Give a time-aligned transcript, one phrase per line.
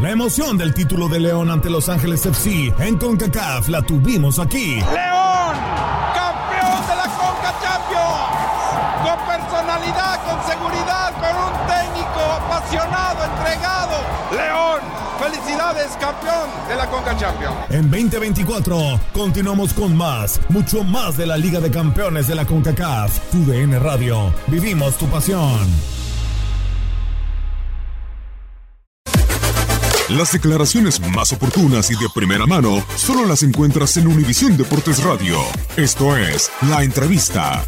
[0.00, 4.76] La emoción del título de León ante Los Ángeles FC en CONCACAF la tuvimos aquí.
[4.76, 5.56] León,
[6.14, 13.96] campeón de la Conca Champions, con personalidad, con seguridad, con un técnico apasionado, entregado.
[14.30, 14.80] León,
[15.18, 17.56] felicidades, campeón de la Conca Champions.
[17.70, 23.18] En 2024 continuamos con más, mucho más de la Liga de Campeones de la CONCACAF.
[23.32, 24.32] Tu DN Radio.
[24.46, 25.58] Vivimos tu pasión.
[30.08, 35.38] Las declaraciones más oportunas y de primera mano solo las encuentras en Univisión Deportes Radio.
[35.76, 37.62] Esto es La Entrevista.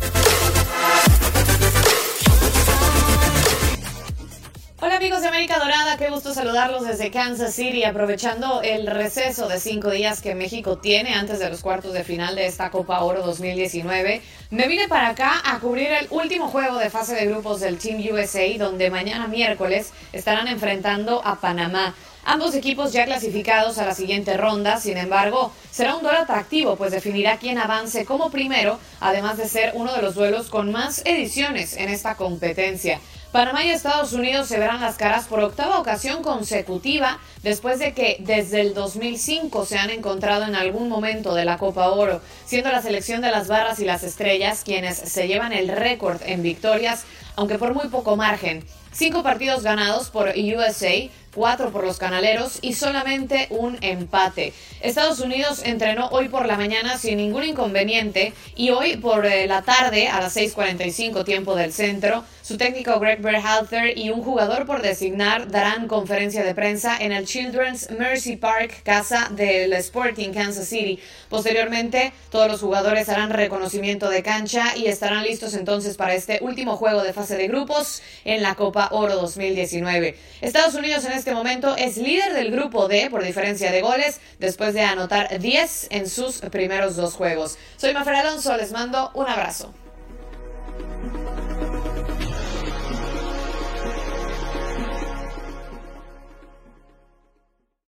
[6.00, 11.12] Qué gusto saludarlos desde Kansas City, aprovechando el receso de cinco días que México tiene
[11.12, 14.22] antes de los cuartos de final de esta Copa Oro 2019.
[14.48, 18.00] Me vine para acá a cubrir el último juego de fase de grupos del Team
[18.14, 21.94] USA, donde mañana miércoles estarán enfrentando a Panamá.
[22.24, 26.92] Ambos equipos ya clasificados a la siguiente ronda, sin embargo, será un duelo atractivo, pues
[26.92, 31.76] definirá quién avance como primero, además de ser uno de los duelos con más ediciones
[31.76, 33.00] en esta competencia.
[33.32, 38.16] Panamá y Estados Unidos se verán las caras por octava ocasión consecutiva después de que
[38.18, 42.82] desde el 2005 se han encontrado en algún momento de la Copa Oro, siendo la
[42.82, 47.04] selección de las barras y las estrellas quienes se llevan el récord en victorias,
[47.36, 48.64] aunque por muy poco margen.
[48.92, 54.52] Cinco partidos ganados por USA, cuatro por los canaleros y solamente un empate.
[54.80, 59.62] Estados Unidos entrenó hoy por la mañana sin ningún inconveniente y hoy por eh, la
[59.62, 64.82] tarde a las 6.45 tiempo del centro, su técnico Greg Berhalter y un jugador por
[64.82, 70.98] designar darán conferencia de prensa en el Children's Mercy Park, casa del Sporting Kansas City.
[71.28, 76.76] Posteriormente, todos los jugadores harán reconocimiento de cancha y estarán listos entonces para este último
[76.76, 80.16] juego de de grupos en la Copa Oro 2019.
[80.40, 84.74] Estados Unidos en este momento es líder del grupo D por diferencia de goles después
[84.74, 87.58] de anotar 10 en sus primeros dos juegos.
[87.76, 89.72] Soy Mafer Alonso, les mando un abrazo.